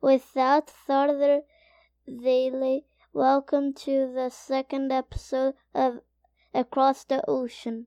[0.00, 1.42] without further
[2.06, 6.00] delay, welcome to the second episode of
[6.54, 7.86] Across the Ocean.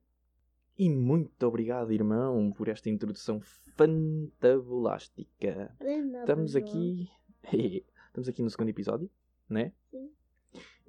[0.78, 3.42] E muito obrigado, irmão, por esta introdução
[3.76, 5.76] fantabulástica.
[6.22, 7.10] Estamos aqui.
[8.08, 9.10] Estamos aqui no segundo episódio,
[9.48, 9.74] né?
[9.92, 10.12] Sim.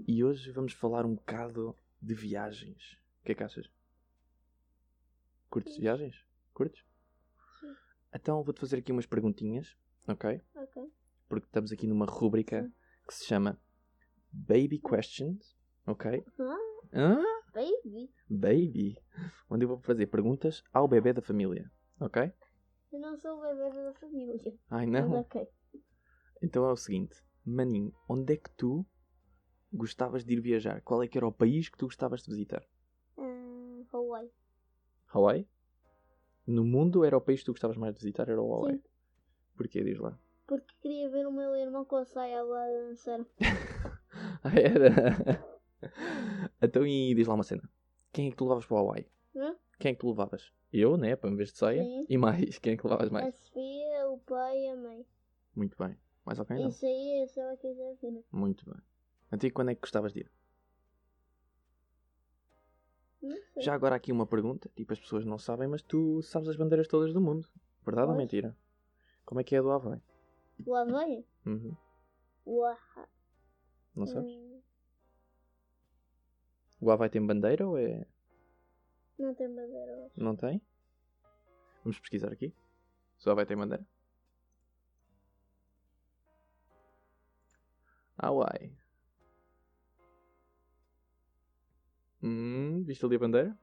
[0.06, 2.98] E hoje vamos falar um bocado de viagens.
[3.20, 3.68] O que é que achas?
[5.50, 5.80] Curtes Sim.
[5.80, 6.24] viagens?
[6.54, 6.84] Curtes?
[7.60, 7.74] Sim.
[8.14, 9.76] Então vou-te fazer aqui umas perguntinhas,
[10.06, 10.40] ok?
[10.54, 10.90] Ok.
[11.30, 12.68] Porque estamos aqui numa rúbrica
[13.06, 13.56] que se chama
[14.32, 16.24] Baby Questions, ok?
[16.92, 17.22] Hã?
[17.54, 18.12] baby.
[18.28, 18.98] Baby.
[19.48, 22.32] Onde eu vou fazer perguntas ao bebê da família, ok?
[22.90, 24.58] Eu não sou o bebê da família.
[24.70, 25.20] Ai Mas não.
[25.20, 25.48] ok.
[26.42, 28.84] Então é o seguinte, maninho, onde é que tu
[29.72, 30.82] gostavas de ir viajar?
[30.82, 32.66] Qual é que era o país que tu gostavas de visitar?
[33.16, 34.32] Ah, Hawaii.
[35.14, 35.48] Hawaii?
[36.44, 38.28] No mundo era o país que tu gostavas mais de visitar?
[38.28, 38.78] Era o Hawaii?
[38.78, 38.82] Sim.
[39.54, 39.84] Porquê?
[39.84, 40.18] Diz lá.
[40.50, 43.20] Porque queria ver o meu irmão com a saia lá a dançar.
[44.42, 44.90] Ah, era?
[46.60, 47.62] então e diz lá uma cena.
[48.12, 49.06] Quem é que tu levavas para o Hawaii?
[49.36, 49.54] Hã?
[49.78, 50.50] Quem é que tu levavas?
[50.72, 51.14] Eu, né?
[51.14, 51.84] Para me ver de saia.
[51.84, 52.04] Sim.
[52.08, 52.58] E mais?
[52.58, 53.34] Quem é que levavas A mais?
[53.36, 55.06] Sofia, o pai e a mãe.
[55.54, 55.96] Muito bem.
[56.24, 56.58] Mais alguém?
[56.58, 56.68] Não?
[56.70, 58.24] Isso aí é só a quiser vir.
[58.32, 58.80] Muito bem.
[59.32, 60.32] Então quando é que gostavas de ir?
[63.58, 66.88] Já agora aqui uma pergunta, tipo as pessoas não sabem, mas tu sabes as bandeiras
[66.88, 67.46] todas do mundo.
[67.84, 68.18] Verdade ou Pois.
[68.18, 68.56] mentira?
[69.24, 70.00] Como é que é a do Havaí?
[70.66, 71.26] O Havaí?
[71.46, 71.76] Uhum.
[73.94, 74.32] Não sabes?
[74.32, 74.60] Hum,
[76.80, 78.06] O Havaí tem bandeira ou é...
[79.18, 80.14] não tem bandeira hoje.
[80.16, 80.60] Não tem?
[81.84, 82.54] Vamos pesquisar aqui.
[83.18, 83.86] Se o Havaí tem bandeira.
[88.18, 88.76] Hawaii.
[92.22, 93.58] Hum, viste ali a bandeira?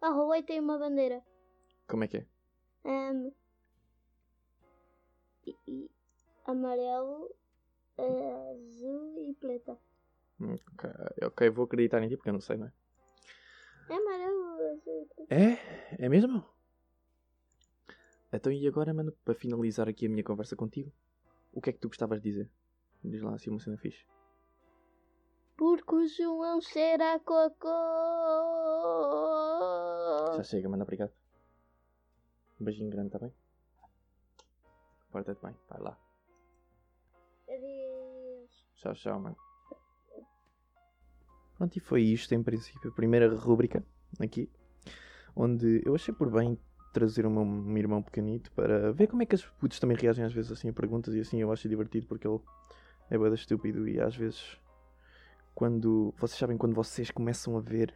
[0.00, 1.22] Ah, Hawaii tem uma bandeira.
[1.86, 2.26] Como é que é?
[2.84, 3.30] Ahm,
[5.66, 5.90] e,
[6.44, 7.34] amarelo,
[7.98, 9.78] eh, azul e preta.
[10.40, 10.90] Hum, Ok,
[11.26, 12.72] ok, vou acreditar em ti porque eu não sei, não é?
[13.88, 15.34] É amarelo, azul e preta.
[15.34, 16.04] É?
[16.04, 16.44] É mesmo?
[18.32, 20.92] Então e agora, mano, para finalizar aqui a minha conversa contigo,
[21.52, 22.50] o que é que tu gostavas de dizer?
[23.02, 24.04] Diz lá assim uma cena fixe.
[25.56, 27.68] Porque o João será cocô.
[30.36, 31.12] Já chega, mano, obrigado.
[32.60, 33.32] Um beijinho grande, tá bem?
[35.10, 35.98] Porta-te bem, vai lá.
[37.48, 38.66] Adeus.
[38.76, 39.36] Tchau, tchau, mano.
[41.56, 43.84] Pronto, e foi isto em princípio, a primeira rúbrica
[44.18, 44.48] aqui,
[45.36, 46.58] onde eu achei por bem
[46.92, 50.24] trazer o meu, meu irmão pequenito para ver como é que as putos também reagem
[50.24, 52.40] às vezes assim a perguntas e assim eu acho divertido porque ele
[53.10, 54.58] é boeda estúpido e às vezes
[55.54, 57.94] quando vocês sabem quando vocês começam a ver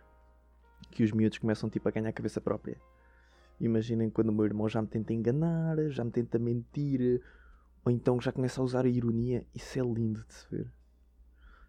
[0.90, 2.78] que os miúdos começam tipo a ganhar cabeça própria.
[3.60, 7.22] Imaginem quando o meu irmão já me tenta enganar, já me tenta mentir,
[7.84, 9.46] ou então já começa a usar a ironia.
[9.54, 10.72] Isso é lindo de se ver.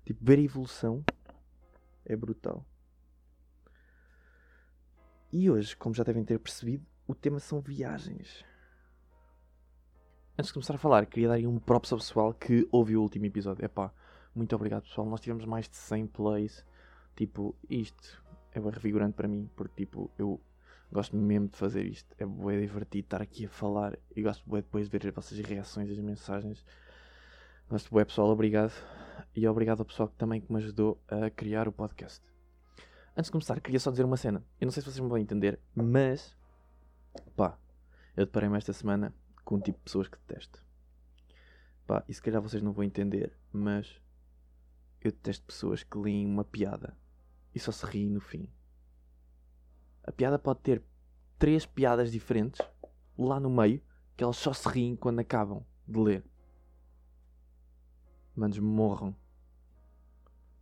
[0.06, 1.04] Tipo, ver a evolução
[2.06, 2.66] é brutal.
[5.32, 8.44] E hoje, como já devem ter percebido, o tema são viagens.
[10.38, 13.26] Antes de começar a falar, queria dar um props ao pessoal que ouviu o último
[13.26, 13.64] episódio.
[13.64, 13.94] Epá,
[14.34, 15.08] muito obrigado pessoal.
[15.08, 16.66] Nós tivemos mais de 100 plays.
[17.16, 20.40] Tipo, isto é revigorante para mim, porque tipo, eu
[20.96, 22.16] gosto mesmo de fazer isto.
[22.18, 25.92] É bem divertido estar aqui a falar e gosto depois de ver as vossas reações,
[25.92, 26.66] as mensagens.
[27.70, 28.72] Gosto bem pessoal, obrigado.
[29.36, 32.22] E obrigado ao pessoal que também que me ajudou a criar o podcast.
[33.12, 34.42] Antes de começar, queria só dizer uma cena.
[34.60, 36.34] Eu não sei se vocês me vão entender, mas
[37.36, 37.58] pá,
[38.16, 39.14] eu deparei-me esta semana
[39.44, 40.64] com um tipo de pessoas que detesto.
[41.86, 44.02] Pá, e se calhar vocês não vão entender, mas
[45.02, 46.98] eu detesto pessoas que leem uma piada
[47.54, 48.50] e só se riem no fim.
[50.06, 50.84] A piada pode ter
[51.40, 52.62] três piadas diferentes
[53.18, 53.82] lá no meio
[54.16, 56.24] que elas só se riem quando acabam de ler.
[58.36, 59.16] Manos, morram.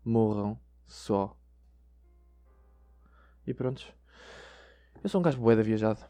[0.03, 1.37] Morram só.
[3.45, 3.93] E prontos.
[5.03, 6.05] Eu sou um gajo boeda viajado.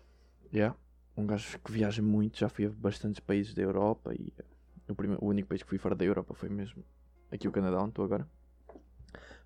[0.54, 0.78] Yeah.
[1.18, 2.38] Um gajo que viaja muito.
[2.38, 4.14] Já fui a bastantes países da Europa.
[4.14, 4.32] E
[4.88, 6.84] o, primeiro, o único país que fui fora da Europa foi mesmo
[7.32, 8.30] aqui o Canadá, onde estou agora.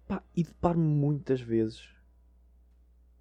[0.06, 1.97] Pá, e deparo-me muitas vezes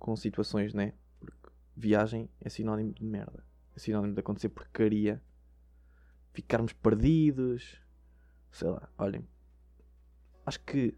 [0.06, 0.94] com situações, né?
[1.18, 3.44] Porque viagem é sinónimo de merda.
[3.74, 5.20] É sinónimo de acontecer porcaria.
[6.32, 7.82] Ficarmos perdidos.
[8.52, 9.28] Sei lá, olhem.
[10.46, 10.96] Acho que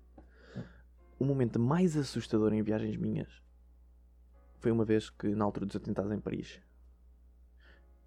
[1.19, 3.43] o momento mais assustador em viagens minhas
[4.61, 6.61] foi uma vez que, na altura dos atentados em Paris,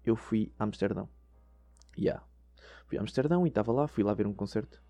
[0.04, 1.08] eu fui a Amsterdão.
[1.98, 2.24] Yeah.
[2.86, 4.80] Fui a Amsterdão e estava lá, fui lá ver um concerto.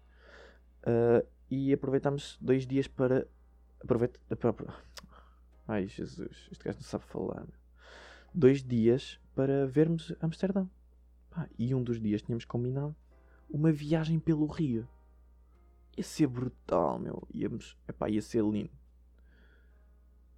[0.82, 3.26] Ah, e aproveitámos dois dias para.
[3.80, 4.20] Aproveita.
[5.66, 7.40] Ai Jesus, este gajo não sabe falar.
[7.40, 7.62] meu.
[8.34, 10.70] Dois dias para vermos Amsterdão.
[11.30, 12.94] Pá, e um dos dias tínhamos combinado
[13.48, 14.88] uma viagem pelo rio.
[15.96, 17.26] Ia ser brutal, meu.
[17.32, 18.70] Íamos, epá, ia ser lindo.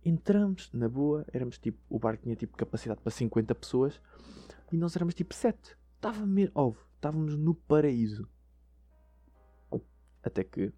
[0.04, 4.00] Entramos, na boa, éramos tipo, o barco tinha tipo capacidade para 50 pessoas
[4.70, 5.76] e nós éramos tipo 7.
[5.94, 8.28] Estava mesmo, óbvio, estávamos no paraíso.
[10.22, 10.72] Até que,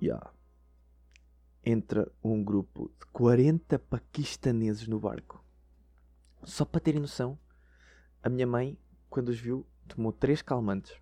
[0.00, 0.32] yeah,
[1.64, 5.42] entra um grupo de 40 paquistaneses no barco.
[6.42, 7.38] Só para terem noção,
[8.22, 8.78] a minha mãe,
[9.08, 11.00] quando os viu, tomou três calmantes.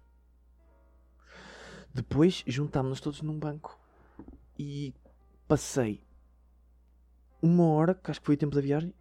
[1.93, 3.79] Depois juntámos-nos todos num banco
[4.59, 4.95] e
[5.47, 6.03] passei
[7.43, 8.95] uma hora, que acho que foi o tempo da viagem,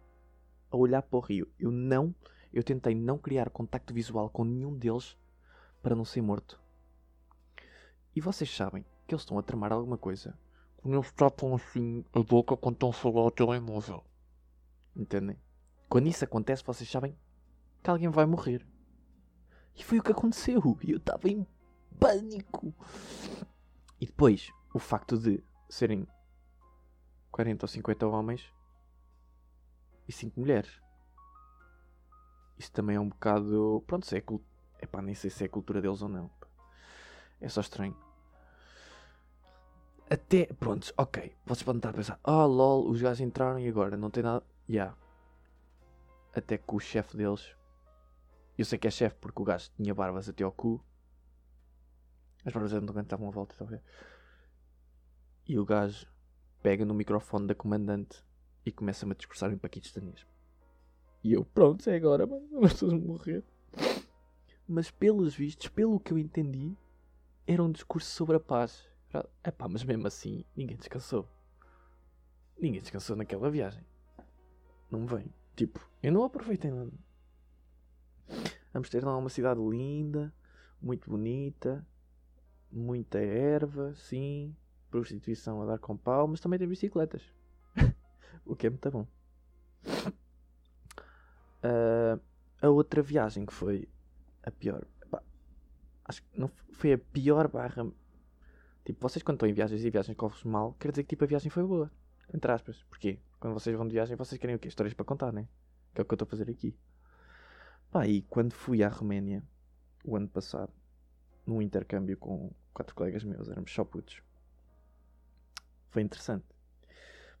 [0.70, 1.48] a olhar para o rio.
[1.58, 2.14] Eu não,
[2.52, 5.16] eu tentei não criar contacto visual com nenhum deles
[5.80, 6.60] para não ser morto.
[8.14, 10.36] E vocês sabem que eles estão a tramar alguma coisa.
[10.84, 14.04] Eles tapam assim a boca quando estão a falar ao telemóvel.
[14.96, 15.38] Entendem?
[15.88, 17.16] Quando isso acontece, vocês sabem
[17.82, 18.66] que alguém vai morrer.
[19.76, 20.60] E foi o que aconteceu.
[20.82, 21.46] E eu estava em
[22.00, 22.74] pânico.
[24.00, 26.06] E depois, o facto de serem
[27.30, 28.52] 40 ou 50 homens
[30.08, 30.80] e 5 mulheres.
[32.58, 33.82] Isso também é um bocado.
[33.86, 34.44] Pronto, se é cult...
[34.80, 36.30] Epá, nem sei se é cultura deles ou não.
[37.40, 37.96] É só estranho.
[40.12, 40.44] Até.
[40.44, 41.34] Prontos, ok.
[41.46, 43.96] Vocês podem estar a pensar: Oh lol, os gajos entraram e agora?
[43.96, 44.44] Não tem nada.
[44.68, 44.74] Ya.
[44.74, 44.96] Yeah.
[46.34, 47.56] Até que o chefe deles.
[48.58, 50.84] Eu sei que é chefe porque o gajo tinha barbas até ao cu.
[52.44, 53.80] As barbas não estavam à volta, talvez.
[55.48, 56.06] E o gajo
[56.62, 58.22] pega no microfone da comandante
[58.66, 60.26] e começa-me a discursar em paquistanês.
[61.24, 63.42] E eu, pronto, é agora, mano, vamos todos morrer.
[64.68, 66.76] Mas pelos vistos, pelo que eu entendi,
[67.46, 68.91] era um discurso sobre a paz.
[69.44, 71.28] Epá, mas mesmo assim, ninguém descansou.
[72.58, 73.84] Ninguém descansou naquela viagem.
[74.90, 75.32] Não vem.
[75.56, 76.92] Tipo, eu não aproveitei nada.
[78.72, 80.32] Amsterdão é uma cidade linda,
[80.80, 81.86] muito bonita,
[82.70, 84.56] muita erva, sim,
[84.90, 87.22] prostituição a dar com pau, mas também tem bicicletas.
[88.46, 89.06] o que é muito bom.
[91.64, 92.20] Uh,
[92.60, 93.88] a outra viagem que foi
[94.42, 94.86] a pior.
[95.02, 95.22] Epá,
[96.04, 97.86] acho que não foi a pior barra.
[98.84, 101.26] Tipo, vocês quando estão em viagens e viagens correm mal, quer dizer que tipo, a
[101.26, 101.90] viagem foi boa.
[102.32, 102.82] Entre aspas.
[102.84, 103.18] Porquê?
[103.38, 104.68] Quando vocês vão de viagem, vocês querem o quê?
[104.68, 105.46] Histórias para contar, né?
[105.94, 106.76] Que é o que eu estou a fazer aqui.
[107.90, 109.42] Pá, e quando fui à Roménia,
[110.04, 110.72] o ano passado,
[111.46, 114.22] num intercâmbio com quatro colegas meus, éramos só putos.
[115.90, 116.46] Foi interessante.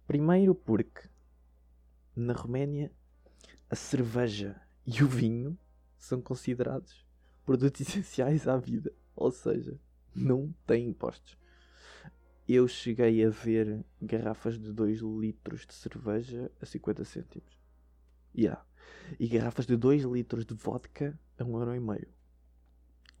[0.06, 1.08] Primeiro porque
[2.14, 2.92] na Roménia
[3.70, 5.58] a cerveja e o vinho
[5.96, 7.06] são considerados
[7.44, 8.92] produtos essenciais à vida.
[9.16, 9.78] Ou seja,
[10.14, 11.36] não têm impostos.
[12.48, 17.58] Eu cheguei a ver garrafas de 2 litros de cerveja a 50 cêntimos.
[18.36, 18.64] Yeah.
[19.18, 22.08] E garrafas de 2 litros de vodka a 1,5€.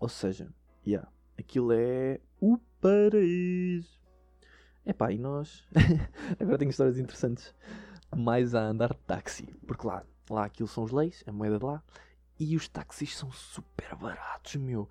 [0.00, 0.52] Ou seja,
[0.86, 1.08] yeah.
[1.38, 4.02] aquilo é o paraíso.
[4.84, 5.64] Epá, e nós.
[6.40, 7.54] Agora tenho histórias interessantes.
[8.14, 9.46] Mais a andar de táxi.
[9.66, 11.82] Porque lá, lá aquilo são os leis, a moeda de lá.
[12.38, 14.88] E os táxis são super baratos, meu.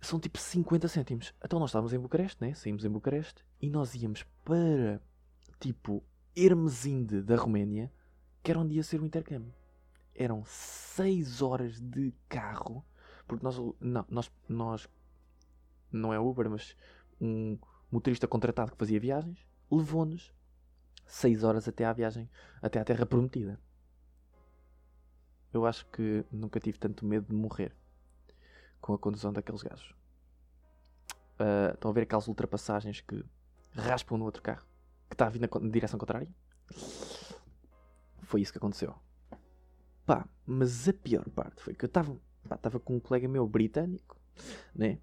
[0.00, 1.34] São tipo 50 cêntimos.
[1.44, 2.54] Então nós estávamos em Bucareste, né?
[2.54, 3.44] Saímos em Bucareste.
[3.60, 5.00] E nós íamos para,
[5.58, 6.02] tipo,
[6.34, 7.92] Hermesinde da Roménia.
[8.42, 9.52] Que era onde ia ser o intercâmbio.
[10.14, 12.84] Eram 6 horas de carro.
[13.26, 13.58] Porque nós.
[13.78, 14.32] Não, nós.
[14.48, 14.88] nós
[15.92, 16.76] não é Uber, mas
[17.20, 17.58] um
[17.90, 20.32] motorista contratado que fazia viagens, levou-nos
[21.06, 22.30] 6 horas até à viagem,
[22.62, 23.60] até à Terra Prometida.
[25.52, 27.76] Eu acho que nunca tive tanto medo de morrer
[28.80, 29.94] com a condução daqueles gajos.
[31.38, 33.24] Uh, estão a ver aquelas ultrapassagens que
[33.72, 34.66] raspam no outro carro
[35.08, 36.28] que está a vir na, na direção contrária?
[38.22, 38.94] Foi isso que aconteceu.
[40.06, 44.16] Pá, mas a pior parte foi que eu estava com um colega meu britânico,
[44.74, 44.98] né?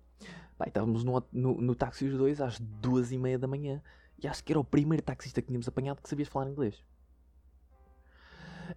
[0.58, 3.82] Pá, estávamos no, no, no táxi os dois às duas e meia da manhã.
[4.18, 6.84] E acho que era o primeiro taxista que tínhamos apanhado que sabias falar inglês.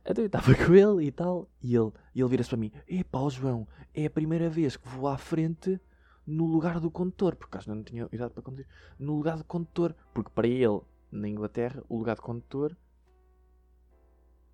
[0.05, 1.49] Então eu estava com ele e tal.
[1.63, 5.09] E ele, e ele vira-se para mim: Epá, João, é a primeira vez que vou
[5.09, 5.81] à frente
[6.27, 7.37] no lugar do condutor.
[7.37, 8.67] Porque acho que não tinha idade para conduzir.
[8.99, 9.95] No lugar do condutor.
[10.15, 10.81] Porque para ele,
[11.11, 12.77] na Inglaterra, o lugar de condutor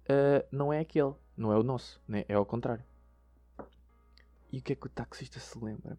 [0.05, 1.15] uh, não é aquele.
[1.37, 2.01] Não é o nosso.
[2.09, 2.25] Né?
[2.29, 2.85] É ao contrário.
[4.53, 5.97] E o que é que o taxista se lembra?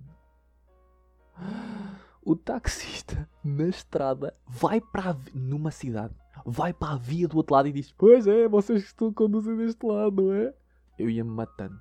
[2.30, 6.14] O taxista na estrada vai para numa cidade,
[6.50, 9.58] vai para a via do outro lado e diz: Pois é, vocês que estão conduzindo
[9.58, 10.54] deste lado, não é?
[10.98, 11.80] Eu ia-me matando.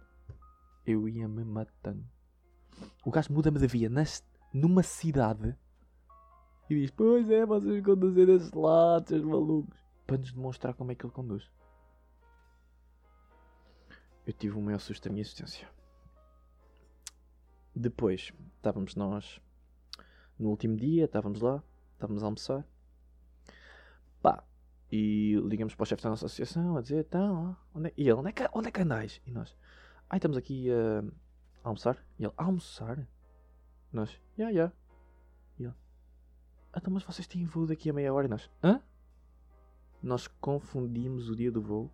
[0.85, 2.05] Eu ia-me matando.
[3.05, 5.57] O gajo muda-me de via nas, numa cidade
[6.69, 9.79] e diz: Pois é, vocês conduzem deste lado, seus malucos.
[10.05, 11.49] Para nos demonstrar como é que ele conduz.
[14.27, 15.69] eu tive o maior susto da minha existência.
[17.75, 19.41] Depois, estávamos nós
[20.37, 22.67] no último dia, estávamos lá, estávamos a almoçar.
[24.91, 27.93] E ligamos para o chefe da nossa associação a dizer, então, onde é...
[27.97, 29.21] e ele, onde é, que, onde é que andais?
[29.27, 29.57] E nós,
[30.09, 31.03] ai, estamos aqui a
[31.65, 31.97] almoçar.
[32.19, 33.07] E ele, almoçar?
[33.93, 34.59] Nós, já, yeah, já.
[34.59, 34.75] Yeah.
[35.59, 35.75] E ele,
[36.77, 38.27] então, mas vocês têm voo daqui a meia hora?
[38.27, 38.81] E nós, hã?
[40.03, 41.91] Nós confundimos o dia do voo.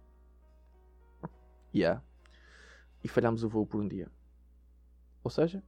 [1.75, 2.03] Yeah.
[3.03, 4.11] E falhámos o voo por um dia.
[5.25, 5.63] Ou seja,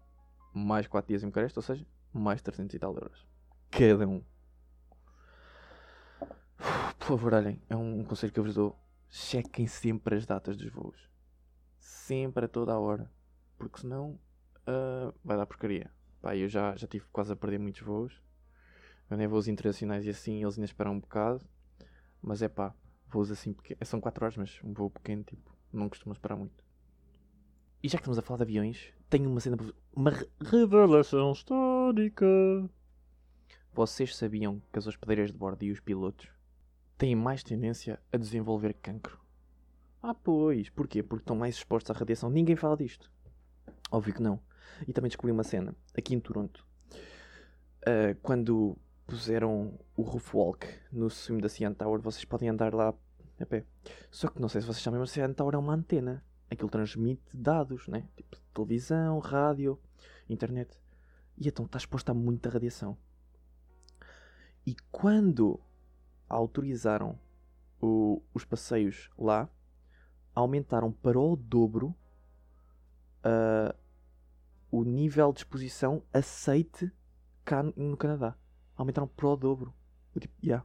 [0.52, 3.26] mais 4 dias em Bucareste, ou seja, mais 300 e tal euros.
[3.70, 4.22] Cada um.
[7.04, 8.74] Por favor, olhem, é um conselho que eu vos dou.
[9.10, 10.96] Chequem sempre as datas dos voos.
[11.76, 13.12] Sempre a toda a hora.
[13.58, 14.18] Porque senão
[14.66, 15.90] uh, vai dar porcaria.
[16.22, 18.22] Pá, eu já, já tive quase a perder muitos voos.
[19.10, 21.44] Eu nem voos internacionais e assim, eles ainda esperam um bocado.
[22.22, 22.74] Mas é pá,
[23.06, 23.86] voos assim pequenos.
[23.86, 26.64] São 4 horas, mas um voo pequeno, tipo, não costuma esperar muito.
[27.82, 29.58] E já que estamos a falar de aviões, tenho uma cena
[29.94, 32.24] uma revelação histórica.
[33.74, 36.33] Vocês sabiam que as hospedeiras de bordo e os pilotos
[37.04, 39.20] têm mais tendência a desenvolver cancro?
[40.02, 40.70] Ah, pois.
[40.70, 41.02] Porquê?
[41.02, 42.30] Porque estão mais expostos à radiação.
[42.30, 43.12] Ninguém fala disto.
[43.90, 44.40] Óbvio que não.
[44.88, 46.66] E também descobri uma cena aqui em Toronto.
[47.82, 52.94] Uh, quando puseram o roof walk no cimo da CN Tower, vocês podem andar lá
[53.38, 53.66] a pé.
[54.10, 56.70] Só que não sei se vocês sabem, mas a CN Tower é uma antena aquilo
[56.70, 58.08] transmite dados, né?
[58.16, 59.78] Tipo televisão, rádio,
[60.26, 60.80] internet.
[61.36, 62.96] E então está exposto a muita radiação.
[64.66, 65.60] E quando
[66.34, 67.18] autorizaram
[67.80, 69.48] o, os passeios lá,
[70.34, 71.94] aumentaram para o dobro
[73.24, 73.74] uh,
[74.70, 76.90] o nível de exposição aceite
[77.44, 78.36] cá no Canadá.
[78.76, 79.72] Aumentaram para o dobro.
[80.18, 80.64] tipo, yeah.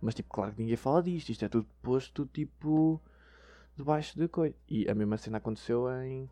[0.00, 1.30] Mas tipo, claro que ninguém fala disto.
[1.30, 3.00] Isto é tudo posto tipo
[3.74, 4.54] debaixo de coisa.
[4.68, 6.28] E a mesma cena aconteceu em,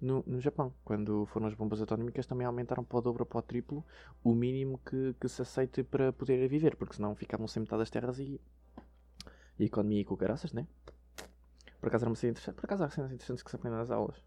[0.00, 0.72] no, no Japão.
[0.84, 3.84] Quando foram as bombas atómicas, também aumentaram para o dobro ou para o triplo
[4.22, 7.90] o mínimo que, que se aceite para poder viver, porque senão ficavam sem metade das
[7.90, 8.40] terras e,
[9.58, 10.66] e economia e com graças, né?
[11.80, 12.54] Por acaso era uma cena interessante.
[12.56, 14.22] Por acaso há cenas interessantes que se aprendem nas aulas.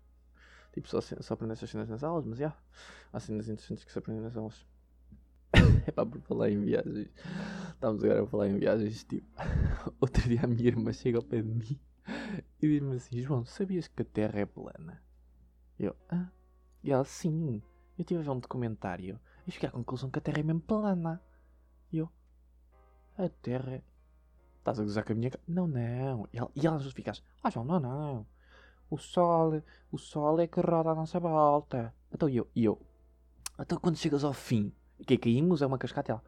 [0.74, 2.56] Tipo, só, só aprender essas cenas nas aulas, mas já.
[3.12, 4.66] Há cenas interessantes que se aprendem nas aulas.
[5.88, 7.10] é pá, por falar em viagens.
[7.74, 9.04] Estamos agora a falar em viagens.
[9.04, 9.28] Tipo,
[10.00, 11.80] outro dia a minha irmã chega ao pé de mim
[12.62, 15.02] e diz-me assim: João, sabias que a Terra é plana?
[15.80, 16.28] Eu, ah?
[16.84, 17.62] E ela, sim.
[17.98, 20.62] Eu tive a ver um documentário e cheguei à conclusão que a Terra é mesmo
[20.62, 21.22] plana.
[21.92, 22.10] E eu,
[23.18, 23.76] a Terra.
[23.76, 23.84] É-
[24.60, 25.32] Estás a gozar com a minha.
[25.48, 26.28] Não, não.
[26.34, 28.28] E ela, e ela justifica Ah, João, não, não.
[28.90, 31.94] O Sol, o Sol é que roda a nossa volta.
[32.12, 32.82] Então eu, e eu.
[33.60, 34.74] Então quando chegas ao fim,
[35.06, 36.12] que caímos é uma cascata?
[36.12, 36.24] Ela,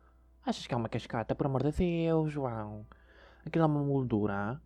[0.46, 1.36] achas que é uma cascata?
[1.36, 2.86] Por amor de Deus, João.
[3.46, 4.62] Aquilo é uma moldura.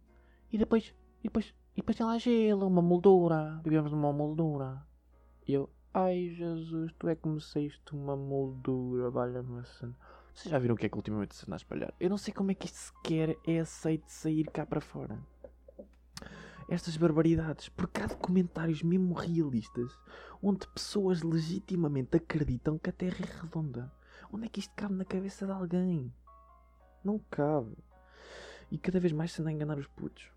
[0.52, 3.60] E depois e depois, e depois tem lá gelo, uma moldura.
[3.64, 4.86] Vivemos numa moldura.
[5.48, 9.96] E eu, ai Jesus, tu é que me saíste uma moldura, valha-me a cena.
[10.34, 11.94] Vocês já viram o que é que ultimamente se anda a espalhar?
[12.00, 15.20] Eu não sei como é que isto sequer é aceito sair cá para fora.
[16.70, 19.92] Estas barbaridades, porque há documentários mesmo realistas
[20.42, 23.92] onde pessoas legitimamente acreditam que a Terra é redonda.
[24.32, 26.12] Onde é que isto cabe na cabeça de alguém?
[27.04, 27.76] Não cabe.
[28.72, 30.33] E cada vez mais se anda a enganar os putos.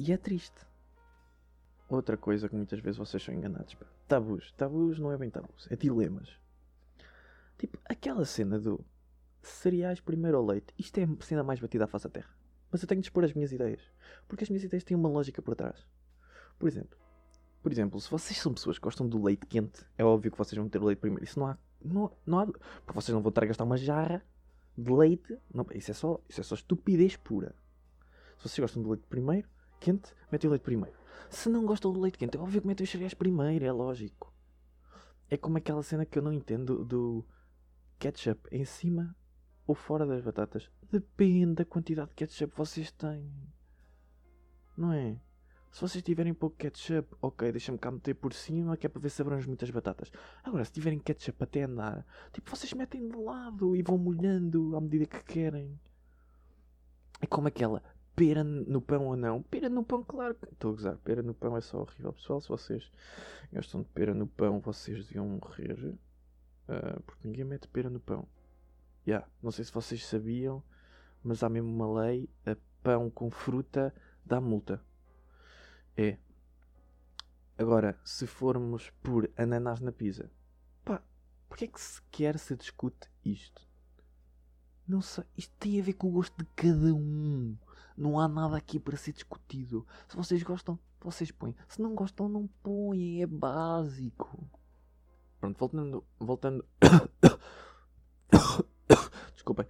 [0.00, 0.66] E é triste.
[1.86, 3.74] Outra coisa que muitas vezes vocês são enganados.
[3.74, 3.84] Pá.
[4.08, 4.50] Tabus.
[4.52, 6.30] Tabus não é bem tabus, é dilemas.
[7.58, 8.82] Tipo, aquela cena do
[9.42, 10.72] cereais primeiro ou leite.
[10.78, 12.34] Isto é a cena mais batida à face da terra.
[12.72, 13.82] Mas eu tenho de expor as minhas ideias.
[14.26, 15.86] Porque as minhas ideias têm uma lógica por trás.
[16.58, 16.98] Por exemplo,
[17.62, 20.58] por exemplo, se vocês são pessoas que gostam do leite quente, é óbvio que vocês
[20.58, 21.24] vão ter o leite primeiro.
[21.24, 21.58] Isso não há.
[21.84, 22.46] Não, não há.
[22.46, 24.24] Porque vocês não vão estar a gastar uma jarra
[24.78, 25.36] de leite.
[25.52, 27.54] Não, isso, é só, isso é só estupidez pura.
[28.38, 29.46] Se vocês gostam do leite primeiro,
[29.80, 30.96] quente, metem o leite primeiro.
[31.28, 34.32] Se não gostam do leite quente, é óbvio que metem os cereais primeiro, é lógico.
[35.28, 37.24] É como aquela cena que eu não entendo do
[37.98, 39.14] ketchup em cima
[39.66, 40.70] ou fora das batatas.
[40.90, 43.32] Depende da quantidade de ketchup vocês têm.
[44.76, 45.20] Não é?
[45.70, 49.10] Se vocês tiverem pouco ketchup, ok, deixa-me cá meter por cima, que é para ver
[49.10, 50.10] se abrange muitas batatas.
[50.42, 54.80] Agora, se tiverem ketchup até andar, tipo, vocês metem de lado e vão molhando à
[54.80, 55.78] medida que querem.
[57.20, 59.42] É como aquela pera no pão ou não.
[59.42, 60.46] Pera no pão, claro que.
[60.46, 60.96] Estou a gozar.
[60.98, 62.12] Pera no pão é só horrível.
[62.12, 62.92] Pessoal, se vocês
[63.52, 65.78] gostam de pera no pão, vocês deviam morrer.
[66.68, 68.26] Uh, porque ninguém mete pera no pão.
[69.06, 69.26] Yeah.
[69.42, 70.62] Não sei se vocês sabiam,
[71.22, 74.82] mas há mesmo uma lei: a pão com fruta dá multa.
[75.96, 76.16] É.
[77.58, 80.30] Agora, se formos por ananás na pizza,
[80.82, 81.02] pá,
[81.48, 83.68] porque é que sequer se discute isto?
[84.88, 87.56] Não sei, isto tem a ver com o gosto de cada um.
[88.00, 89.86] Não há nada aqui para ser discutido.
[90.08, 91.54] Se vocês gostam, vocês põem.
[91.68, 93.20] Se não gostam, não põem.
[93.20, 94.50] É básico.
[95.38, 96.02] Pronto, voltando.
[96.18, 96.64] Voltando.
[99.34, 99.66] Desculpem.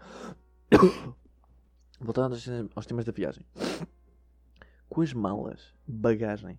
[1.98, 2.36] Voltando
[2.76, 3.44] aos, temas da viagem.
[4.88, 6.56] Com as malas, bagagem.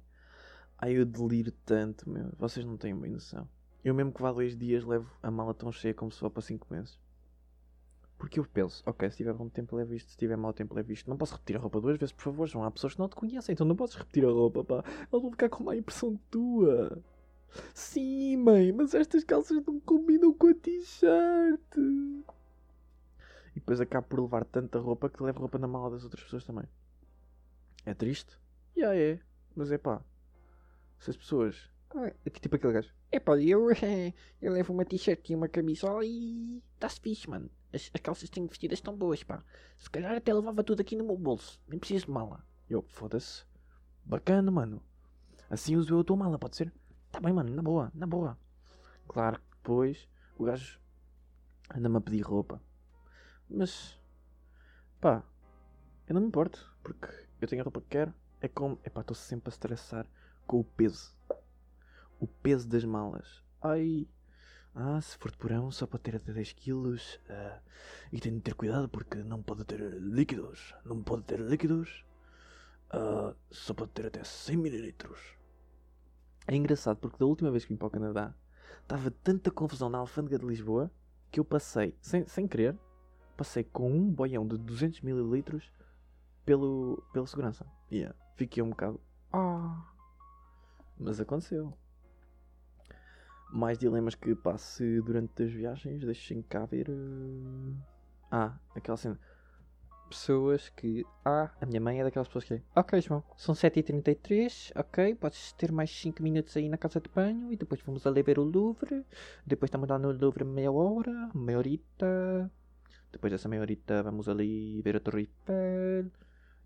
[0.77, 2.33] Ai, eu deliro tanto, meu.
[2.37, 3.47] Vocês não têm bem noção.
[3.81, 6.41] Eu mesmo que vá dois dias levo a mala tão cheia como se for para
[6.41, 6.99] cinco meses.
[8.21, 10.91] Porque eu penso, ok, se tiver bom tempo levo isto, se tiver mau tempo levo
[10.91, 11.09] isto.
[11.09, 12.63] Não posso repetir a roupa duas vezes, por favor, João.
[12.63, 14.83] Há pessoas que não te conhecem, então não podes repetir a roupa, pá.
[15.11, 17.01] Elas vão ficar com má impressão tua.
[17.73, 21.77] Sim, mãe, mas estas calças não combinam com a t-shirt.
[23.55, 26.45] E depois acabo por levar tanta roupa que levo roupa na mala das outras pessoas
[26.45, 26.65] também.
[27.87, 28.37] É triste?
[28.77, 29.19] Já yeah, é.
[29.55, 29.99] Mas é pá.
[30.99, 31.71] Se as pessoas.
[31.95, 32.93] Ah, é tipo aquele gajo.
[33.11, 33.67] É pá, eu,
[34.39, 36.61] eu levo uma t-shirt e uma camisola e.
[36.75, 37.49] Está-se fixe, mano.
[37.73, 39.43] As, as calças que tenho vestidas estão boas, pá.
[39.77, 41.59] Se calhar até levava tudo aqui no meu bolso.
[41.67, 42.45] Nem preciso de mala.
[42.69, 43.43] Eu, foda-se.
[44.03, 44.81] Bacana, mano.
[45.49, 46.73] Assim uso eu a tua mala, pode ser?
[47.11, 48.37] Tá bem, mano, na boa, na boa.
[49.07, 50.79] Claro que depois o gajo
[51.75, 52.61] anda-me a pedir roupa.
[53.49, 53.99] Mas,
[54.99, 55.23] pá,
[56.07, 57.07] eu não me importo, porque
[57.41, 58.13] eu tenho a roupa que quero.
[58.39, 60.07] É como, é pá, estou sempre a estressar
[60.47, 61.13] com o peso.
[62.19, 63.43] O peso das malas.
[63.61, 64.07] Ai,
[64.73, 66.95] ah, se for de porão só pode ter até 10 kg.
[66.95, 67.61] Uh,
[68.11, 70.73] e tem de ter cuidado porque não pode ter líquidos.
[70.85, 72.05] Não pode ter líquidos.
[72.93, 74.95] Uh, só pode ter até 100 ml.
[76.47, 78.33] É engraçado porque da última vez que vim para o Canadá
[78.81, 80.91] estava tanta confusão na alfândega de Lisboa
[81.29, 82.77] que eu passei, sem, sem querer,
[83.37, 85.61] passei com um boião de 200 ml
[86.45, 87.65] pelo, pela segurança.
[87.89, 88.15] Yeah.
[88.35, 88.99] Fiquei um bocado.
[89.31, 89.93] Ah!
[90.97, 91.77] Mas aconteceu.
[93.51, 96.89] Mais dilemas que passe durante as viagens, deixem cá ver.
[96.89, 97.75] Uh...
[98.31, 99.19] Ah, aquela cena.
[100.09, 101.05] Pessoas que.
[101.23, 102.61] Ah, a minha mãe é daquelas pessoas que.
[102.75, 104.71] Ok, João, são 7h33.
[104.75, 108.21] Ok, podes ter mais 5 minutos aí na casa de banho e depois vamos ali
[108.21, 109.05] ver o Louvre.
[109.45, 112.51] Depois estamos lá no Louvre meia hora, meia horita.
[113.11, 116.11] Depois dessa meia horita vamos ali ver a Torre Eiffel.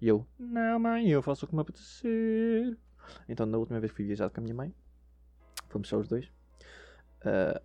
[0.01, 2.77] E eu, não mãe, eu faço o que me apetecer.
[3.29, 4.73] Então, na última vez que fui viajar com a minha mãe,
[5.69, 6.31] fomos só os dois,
[7.25, 7.61] uh,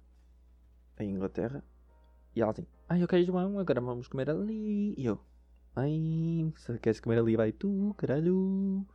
[0.98, 1.62] em Inglaterra,
[2.34, 4.94] e ela assim, ai, ok, João, agora vamos comer ali.
[4.96, 5.20] E eu,
[5.74, 8.86] ai, se queres comer ali, vai tu, caralho.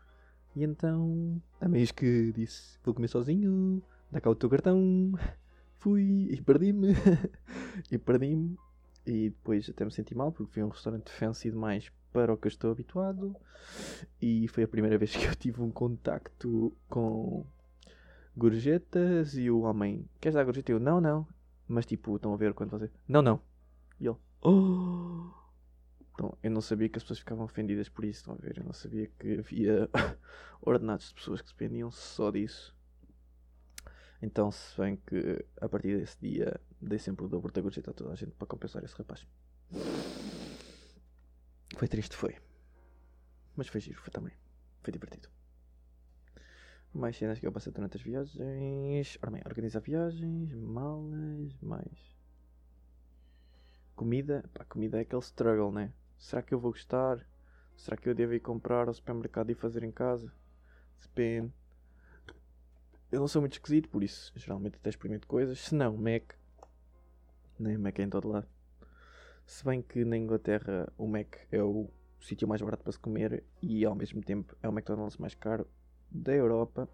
[0.55, 5.11] E então, a meio que disse, vou comer sozinho, dá cá o teu cartão.
[5.79, 6.93] Fui e perdi-me.
[7.91, 8.57] e perdi-me.
[9.05, 12.47] E depois até me senti mal porque fui um restaurante fancy demais para o que
[12.47, 13.35] eu estou habituado.
[14.19, 17.45] E foi a primeira vez que eu tive um contacto com
[18.35, 20.71] gorjetas e o homem, queres dar gorjeta?
[20.71, 21.27] Eu, não, não.
[21.67, 23.41] Mas tipo, estão a ver quando você, não, não.
[23.99, 25.31] E ele, oh.
[26.13, 28.57] Então, eu não sabia que as pessoas ficavam ofendidas por isso, estão a ver?
[28.57, 29.89] Eu não sabia que havia
[30.61, 32.73] ordenados de pessoas que dependiam só disso.
[34.21, 37.93] Então, se bem que a partir desse dia dei sempre o dobro da gorjeta a
[37.93, 39.27] toda a gente para compensar esse rapaz.
[41.77, 42.35] Foi triste, foi.
[43.55, 44.33] Mas foi giro, foi também.
[44.81, 45.29] Foi divertido.
[46.95, 49.19] Mais cenas que eu passei durante as viagens.
[49.21, 52.15] Ora organizar viagens, malas, mais.
[53.93, 54.49] Comida.
[54.53, 55.91] Pá, comida é aquele struggle, né?
[56.17, 57.27] Será que eu vou gostar?
[57.75, 60.31] Será que eu devo ir comprar ao supermercado e fazer em casa?
[61.01, 61.51] Depende.
[63.11, 65.59] Eu não sou muito esquisito, por isso geralmente até experimento coisas.
[65.59, 66.31] Se não, Mac.
[67.59, 68.47] Nem Mac é em todo lado.
[69.45, 71.89] Se bem que na Inglaterra o Mac é o
[72.21, 75.67] sítio mais barato para se comer e ao mesmo tempo é o McDonald's mais caro
[76.15, 76.89] da Europa.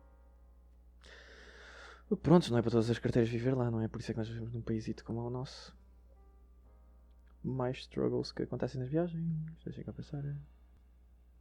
[2.21, 3.87] Pronto, não é para todas as carteiras viver lá, não é?
[3.87, 5.75] Por isso é que nós vivemos num país como o nosso.
[7.43, 9.23] Mais struggles que acontecem nas viagens.
[9.63, 10.23] Deixa eu pensar.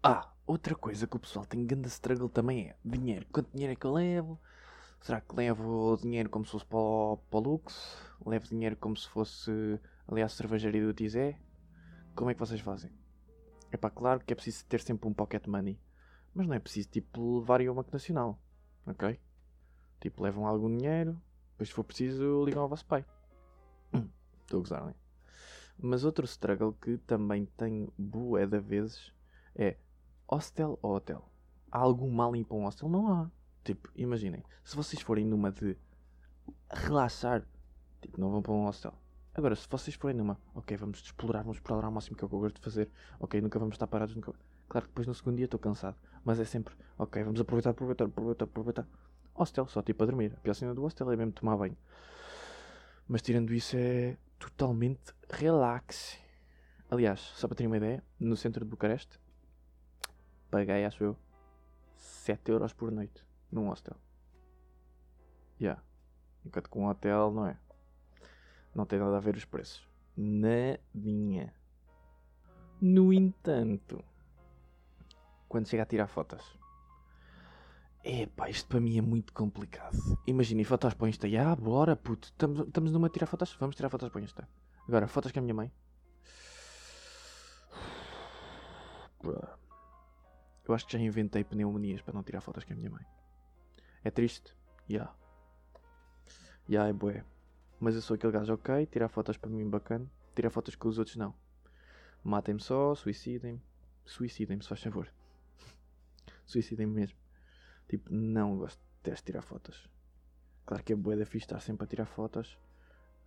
[0.02, 3.26] Ah, outra coisa que o pessoal tem grande struggle também é dinheiro.
[3.32, 4.40] Quanto dinheiro é que eu levo?
[5.00, 7.60] Será que levo dinheiro como se fosse para o, para o?
[8.24, 9.50] Levo dinheiro como se fosse
[10.06, 11.38] ali à cervejaria do Tizé?
[12.14, 12.92] Como é que vocês fazem?
[13.72, 15.78] É pá, claro que é preciso ter sempre um pocket money.
[16.34, 18.38] Mas não é preciso, tipo, levarem uma nacional.
[18.86, 19.18] Ok?
[20.00, 21.20] Tipo, levam algum dinheiro.
[21.52, 23.04] Depois, se for preciso, ligam ao vosso pai.
[24.42, 24.94] Estou a gozar, não é?
[25.82, 29.12] Mas outro struggle que também tenho bué de vezes
[29.54, 29.76] é
[30.28, 31.26] hostel ou hotel.
[31.70, 32.88] Há algum mal em para um hostel?
[32.88, 33.30] Não há.
[33.64, 35.76] Tipo, imaginem, se vocês forem numa de
[36.70, 37.46] relaxar,
[38.00, 38.94] tipo, não vão para um hostel.
[39.34, 42.28] Agora, se vocês forem numa, ok, vamos explorar, vamos explorar ao máximo que é o
[42.28, 44.32] que eu gosto de fazer, ok, nunca vamos estar parados, nunca.
[44.68, 48.04] Claro que depois no segundo dia estou cansado, mas é sempre, ok, vamos aproveitar, aproveitar,
[48.04, 48.86] aproveitar, aproveitar.
[49.34, 50.34] Hostel, só tipo a dormir.
[50.36, 51.76] A pior cena do hostel é mesmo tomar banho.
[53.08, 56.18] Mas tirando isso é totalmente relaxe.
[56.90, 59.18] Aliás, só para terem uma ideia, no centro de Bucareste,
[60.50, 61.16] paguei, acho eu,
[61.96, 63.96] 7 euros por noite num hostel.
[65.60, 65.82] Yeah.
[66.44, 67.58] Enquanto com um hotel não é.
[68.74, 69.86] Não tem nada a ver os preços.
[70.16, 71.54] Nadinha.
[72.80, 74.02] No entanto,
[75.50, 76.56] quando chega a tirar fotos,
[78.04, 79.98] epá, isto para mim é muito complicado.
[80.24, 81.26] Imagina, fotos para o Insta.
[81.26, 83.56] Ah, bora, puto, estamos, numa tirar fotos?
[83.58, 84.48] Vamos tirar fotos para o Insta.
[84.86, 85.72] Agora, fotos com a minha mãe.
[90.64, 93.04] Eu acho que já inventei pneumonias para não tirar fotos com a minha mãe.
[94.04, 94.54] É triste?
[94.88, 94.94] Ya.
[94.94, 95.16] Yeah.
[96.68, 97.24] Ya, yeah, é bué.
[97.80, 100.08] Mas eu sou aquele gajo ok, tirar fotos para mim bacana.
[100.32, 101.34] Tirar fotos com os outros não.
[102.22, 103.60] Matem-me só, suicidem-me.
[104.04, 105.12] Suicidem-me, se faz favor.
[106.50, 107.18] Suicidem-me mesmo.
[107.88, 109.88] Tipo, não gosto de tirar fotos.
[110.66, 112.58] Claro que é bué da fixe estar sempre a tirar fotos.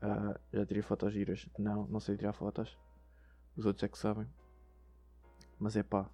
[0.02, 1.48] Uh, já tirei fotos giras.
[1.58, 2.78] Não, não sei tirar fotos.
[3.56, 4.28] Os outros é que sabem.
[5.58, 6.10] Mas é pá,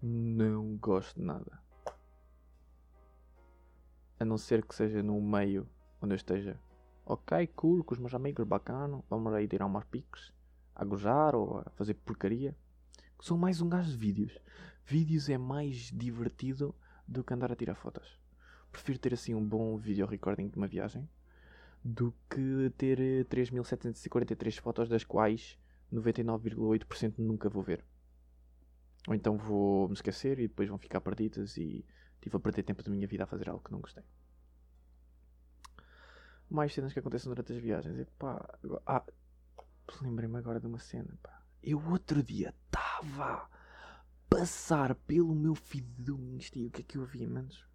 [0.00, 1.60] não gosto de nada.
[4.18, 5.68] A não ser que seja num meio
[6.00, 6.58] onde eu esteja.
[7.04, 9.02] Ok, cool, com os meus amigos, bacana.
[9.10, 10.32] Vamos aí tirar umas piques.
[10.74, 12.56] A gozar ou a fazer porcaria.
[13.20, 14.38] Sou mais um gajo de vídeos.
[14.84, 16.74] Vídeos é mais divertido
[17.06, 18.18] do que andar a tirar fotos.
[18.70, 21.08] Prefiro ter assim um bom video recording de uma viagem
[21.84, 25.58] do que ter 3743 fotos das quais
[25.92, 27.84] 99,8% nunca vou ver.
[29.08, 31.84] Ou então vou me esquecer e depois vão ficar perdidas e
[32.20, 34.04] tive a perder tempo da minha vida a fazer algo que não gostei.
[36.48, 37.98] Mais cenas que acontecem durante as viagens.
[37.98, 39.04] E pá, ah,
[40.00, 41.18] lembrei-me agora de uma cena.
[41.22, 41.42] Pá.
[41.62, 43.48] Eu outro dia estava
[44.34, 47.66] passar pelo meu feed do Insta e o que é que eu vi, manos?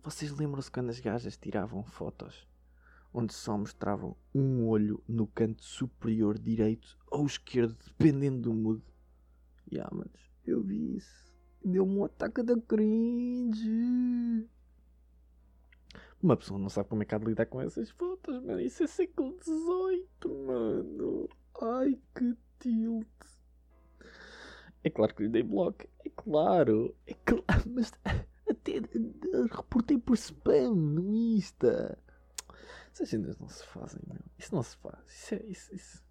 [0.00, 2.46] Vocês lembram-se quando as gajas tiravam fotos
[3.12, 8.82] onde só mostravam um olho no canto superior direito ou esquerdo, dependendo do mood?
[9.70, 11.34] Yeah, manos, eu vi isso.
[11.64, 14.48] Deu-me um ataque da cringe.
[16.22, 18.60] Uma pessoa não sabe como é que há de lidar com essas fotos, mano.
[18.60, 21.28] Isso é século XVIII, mano.
[21.60, 23.31] Ai, que tilt.
[24.84, 25.84] É claro que lhe dei bloco.
[26.04, 26.94] É claro.
[27.06, 27.62] É claro.
[27.66, 27.92] Mas
[28.48, 28.72] até
[29.54, 31.98] reportei por spam no Insta.
[32.92, 34.18] Essas cenas não se fazem, meu.
[34.38, 34.98] Isso não se faz.
[35.06, 35.42] Isso é.
[35.44, 36.04] Isso, isso.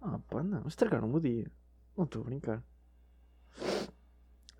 [0.00, 0.66] Ah, pá, não.
[0.66, 1.50] Estragaram o dia.
[1.96, 2.62] Não estou a brincar.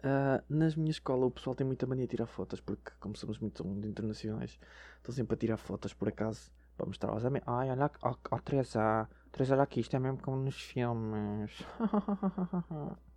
[0.03, 3.39] Uh, nas minha escola o pessoal tem muita mania de tirar fotos porque como somos
[3.39, 4.59] muito, internacionais
[4.97, 9.07] estão sempre a tirar fotos por acaso para mostrar aos amigos ai olha oh, Teresa
[9.31, 11.53] Teresa olha aqui isto é mesmo como nos filmes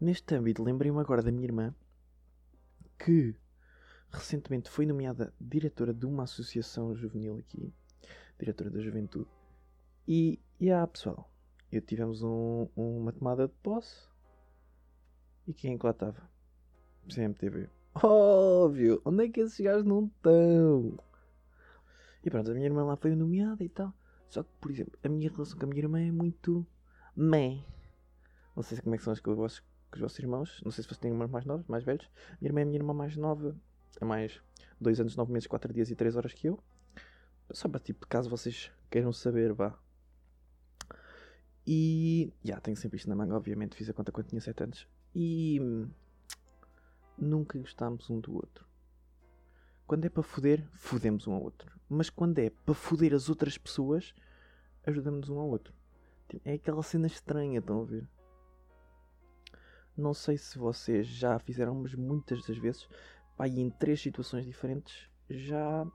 [0.00, 1.74] neste âmbito lembrei-me agora da minha irmã
[2.98, 3.34] que
[4.10, 7.72] recentemente foi nomeada diretora de uma associação juvenil aqui
[8.38, 9.30] diretora da juventude
[10.06, 11.30] e, e ah pessoal
[11.76, 14.08] eu tivemos um, uma tomada de posse.
[15.44, 16.30] E quem é que lá estava?
[17.12, 17.68] CMTV.
[17.96, 19.02] Óbvio!
[19.04, 20.96] Onde é que esses gajos não estão?
[22.22, 23.92] E pronto, a minha irmã lá foi nomeada e tal.
[24.28, 26.64] Só que, por exemplo, a minha relação com a minha irmã é muito.
[27.16, 27.64] meh.
[28.54, 29.32] Não sei como é que são as com
[29.94, 30.60] com os vossos irmãos.
[30.64, 32.10] Não sei se vocês têm irmãos mais novos, mais velhos.
[32.40, 33.56] Minha irmã é a minha irmã mais nova.
[34.00, 34.40] É mais
[34.80, 36.58] 2 anos, 9 meses, 4 dias e 3 horas que eu.
[37.52, 39.78] Só para tipo, caso vocês queiram saber, vá.
[41.66, 42.32] E.
[42.42, 43.76] Já, yeah, tenho sempre isto na manga, obviamente.
[43.76, 44.88] Fiz a conta quando tinha 7 anos.
[45.14, 45.60] E.
[47.16, 48.66] Nunca gostámos um do outro.
[49.86, 51.78] Quando é para foder, fodemos um ao outro.
[51.88, 54.12] Mas quando é para foder as outras pessoas,
[54.84, 55.72] ajudamos um ao outro.
[56.28, 58.08] Tipo, é aquela cena estranha, estão a ver?
[59.96, 62.88] Não sei se vocês já fizeram, mas muitas das vezes,
[63.36, 65.86] pá, em três situações diferentes, já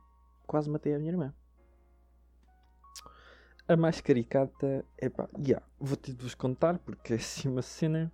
[0.48, 1.34] quase matei a minha irmã.
[3.68, 7.62] A mais caricata é pá, yeah, vou ter de vos contar porque é assim uma
[7.62, 8.12] cena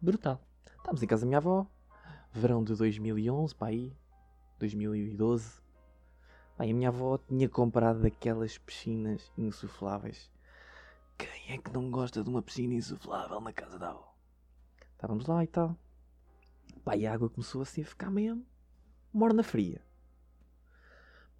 [0.00, 0.40] brutal.
[0.66, 1.66] Estávamos em casa da minha avó,
[2.30, 3.96] verão de 2011, pá aí,
[4.58, 5.60] 2012.
[6.56, 10.30] Pá, a minha avó tinha comprado aquelas piscinas insufláveis.
[11.16, 14.11] Quem é que não gosta de uma piscina insuflável na casa da avó?
[15.02, 15.76] Estávamos lá e tal.
[16.84, 18.40] Pá, e a água começou assim a ficar meio
[19.12, 19.82] morna fria.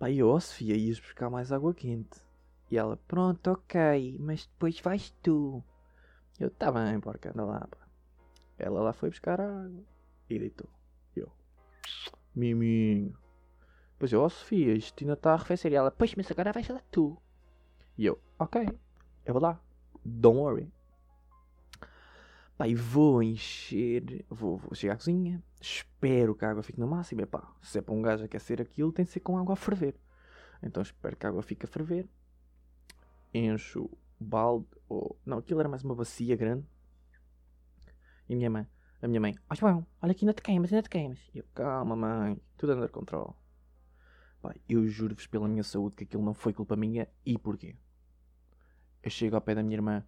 [0.00, 2.20] Pá, e eu, oh, Sofia, ias buscar mais água quente.
[2.68, 5.62] E ela, pronto, ok, mas depois vais tu.
[6.40, 7.60] Eu, tá bem, porca, anda lá.
[7.60, 7.86] Pá.
[8.58, 9.84] Ela lá foi buscar água
[10.28, 10.68] e deitou.
[11.14, 11.30] Eu,
[12.34, 13.16] miminho.
[13.96, 15.70] Pois eu, oh, Sofia, isto ainda está a arrefecer.
[15.70, 17.16] E ela, pois, mas agora vais lá tu.
[17.96, 18.66] E eu, ok,
[19.24, 19.60] eu vou lá.
[20.04, 20.68] Don't worry.
[22.62, 26.86] Pá, e vou encher, vou, vou chegar à cozinha, espero que a água fique no
[26.86, 27.20] máximo.
[27.20, 29.56] E pá, se é para um gajo aquecer aquilo, tem de ser com água a
[29.56, 29.96] ferver.
[30.62, 32.08] Então espero que a água fique a ferver
[33.34, 35.18] encho o balde, ou...
[35.26, 36.64] Não, aquilo era mais uma bacia grande.
[38.28, 38.64] E minha mãe,
[39.02, 41.18] A minha mãe, ó João, olha aqui, ainda te queimas, ainda te queimas.
[41.34, 43.36] E eu, calma mãe, tudo under control.
[44.40, 47.74] Pai, eu juro-vos pela minha saúde que aquilo não foi culpa minha e porquê.
[49.02, 50.06] Eu chego ao pé da minha irmã,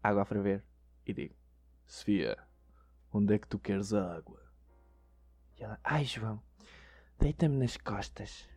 [0.00, 0.62] água a ferver,
[1.04, 1.41] e digo,
[1.86, 2.36] Sofia,
[3.12, 4.40] onde é que tu queres a água?
[5.58, 6.42] E ela, ai João,
[7.18, 8.48] deita-me nas costas.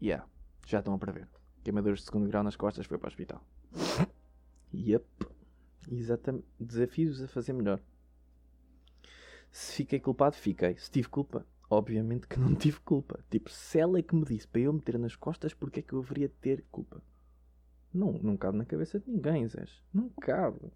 [0.00, 0.26] Yeah,
[0.66, 1.28] já estão a prever.
[1.62, 3.44] Queimaduras de segundo grau nas costas foi para o hospital.
[4.74, 5.06] Yep.
[5.88, 6.46] Exatamente.
[6.58, 7.80] Desafios a fazer melhor.
[9.52, 10.76] Se fiquei culpado, fiquei.
[10.76, 13.24] Se tive culpa, obviamente que não tive culpa.
[13.30, 15.92] Tipo, se ela é que me disse para eu meter nas costas, porque é que
[15.92, 17.00] eu haveria de ter culpa?
[17.92, 19.64] Não, não cabe na cabeça de ninguém, Zé.
[19.92, 20.72] Não cabe.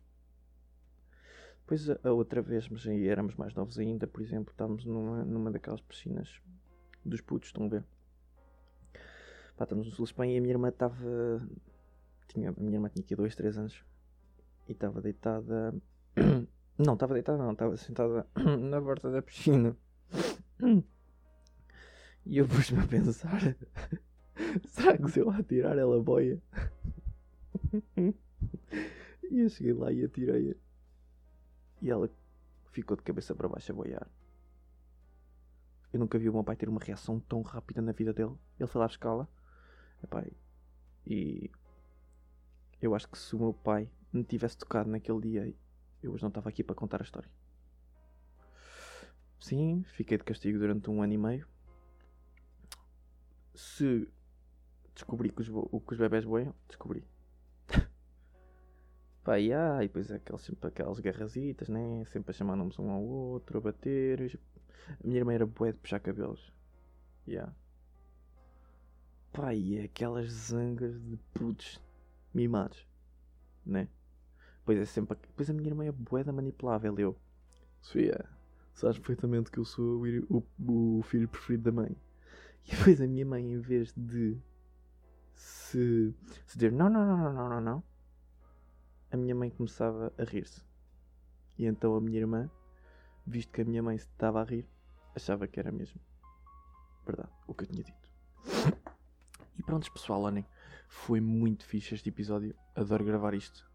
[1.69, 5.51] Depois a, outra vez, mas aí éramos mais novos ainda, por exemplo, estávamos numa, numa
[5.51, 6.41] daquelas piscinas
[7.05, 7.85] dos putos, estão a ver?
[9.55, 10.97] Pá, estamos no Sul de Espanha e a minha irmã estava.
[12.29, 13.85] Tinha, a minha irmã tinha aqui 2, 3 anos
[14.67, 15.75] e estava deitada.
[16.79, 18.25] Não, estava deitada, não, estava sentada
[18.61, 19.77] na porta da piscina.
[22.25, 23.41] E eu pus-me a pensar:
[24.65, 26.41] será que se eu atirar ela boia?
[29.31, 30.55] E eu cheguei lá e atirei-a.
[31.81, 32.11] E ela
[32.73, 34.09] ficou de cabeça para baixo a boiar.
[35.93, 38.37] Eu nunca vi o meu pai ter uma reação tão rápida na vida dele.
[38.59, 39.27] Ele foi lá buscá-la.
[40.03, 40.25] Epá,
[41.07, 41.51] E
[42.81, 45.55] eu acho que se o meu pai me tivesse tocado naquele dia,
[46.03, 47.31] eu hoje não estava aqui para contar a história.
[49.41, 51.49] Sim, fiquei de castigo durante um ano e meio.
[53.55, 54.09] Se
[54.95, 57.05] descobri que os, o que os bebés boiam, descobri.
[59.25, 62.05] Pá, e, ah, e depois aquelas, sempre aquelas guerrazitas, né?
[62.07, 64.39] Sempre a chamar nomes um ao outro, a bater.
[64.89, 66.53] A minha irmã era bué de puxar cabelos.
[67.27, 67.53] Yeah.
[69.33, 71.81] Pá, e aquelas zangas de putos
[72.33, 72.87] mimados,
[73.65, 73.89] né?
[74.65, 75.17] Pois é sempre.
[75.37, 77.17] Pois a minha irmã é bué da manipulável, eu.
[77.81, 78.25] Sofia,
[78.75, 81.97] sabes perfeitamente que eu sou o, o, o filho preferido da mãe.
[82.67, 84.37] E depois a minha mãe, em vez de
[85.35, 87.83] se, se dizer não, não, não, não, não, não, não,
[89.11, 90.63] a minha mãe começava a rir-se.
[91.57, 92.51] E então a minha irmã,
[93.27, 94.67] visto que a minha mãe estava a rir,
[95.15, 96.01] achava que era mesmo
[97.05, 98.09] verdade o que eu tinha dito.
[99.57, 100.47] E pronto, pessoal, olhem,
[100.87, 102.55] foi muito fixe este episódio.
[102.77, 103.69] Adoro gravar isto.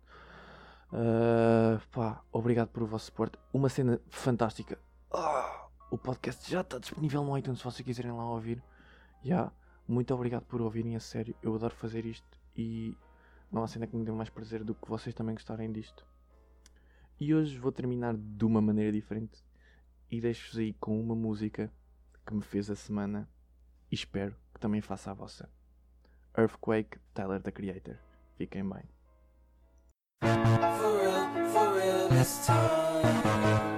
[0.92, 3.38] Ah, pá, obrigado por o vosso suporte.
[3.52, 4.80] Uma cena fantástica.
[5.12, 8.64] Ah, o podcast já está disponível no iTunes se vocês quiserem lá ouvir.
[9.24, 9.52] Já,
[9.88, 11.36] muito obrigado por ouvirem a sério.
[11.42, 12.96] Eu adoro fazer isto e
[13.54, 16.06] não há cena que me dê mais prazer do que vocês também gostarem disto.
[17.20, 19.46] E hoje vou terminar de uma maneira diferente
[20.10, 21.72] e deixo-vos aí com uma música
[22.26, 23.30] que me fez a semana
[23.92, 25.48] e espero que também faça a vossa.
[26.36, 28.00] Earthquake, Tyler the Creator.
[28.36, 28.90] Fiquem bem.
[30.24, 33.73] For real, for real